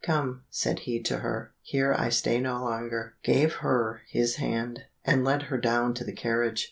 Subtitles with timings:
[0.03, 5.23] "Come," said he to her, "here I stay no longer," gave her his hand, and
[5.23, 6.59] led her down to the carriage.